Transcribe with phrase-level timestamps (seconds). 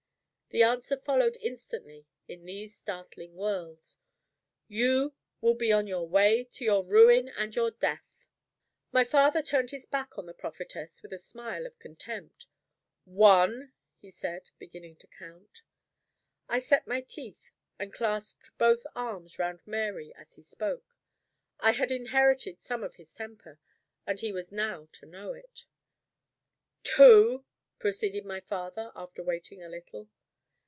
[0.53, 3.95] The answer followed instantly in these startling words:
[4.67, 8.27] "You will be on your way to your ruin and your death."
[8.91, 12.47] My father turned his back on the prophetess with a smile of contempt.
[13.05, 15.61] "One!" he said, beginning to count.
[16.49, 20.97] I set my teeth, and clasped both arms round Mary as he spoke.
[21.61, 23.57] I had inherited some of his temper,
[24.05, 25.63] and he was now to know it.
[26.83, 27.45] "Two!"
[27.79, 30.09] proceeded my father, after waiting a little.